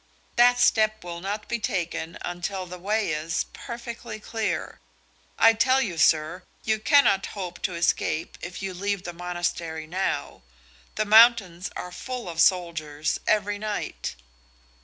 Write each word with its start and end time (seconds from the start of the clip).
That 0.35 0.59
step 0.59 1.03
will 1.03 1.19
not 1.21 1.47
be 1.47 1.59
taken 1.59 2.17
until 2.25 2.65
the 2.65 2.79
way 2.79 3.11
is, 3.13 3.45
perfectly 3.53 4.19
clear. 4.19 4.79
I 5.37 5.53
tell 5.53 5.79
you, 5.79 5.95
sir, 5.99 6.41
you 6.63 6.79
cannot 6.79 7.27
hope 7.37 7.61
to 7.61 7.75
escape 7.75 8.35
if 8.41 8.63
you 8.63 8.73
leave 8.73 9.03
the 9.03 9.13
monastery 9.13 9.85
now. 9.85 10.41
The 10.95 11.05
mountains 11.05 11.69
are 11.75 11.91
full 11.91 12.27
of 12.27 12.41
soldiers 12.41 13.19
every 13.27 13.59
night." 13.59 14.15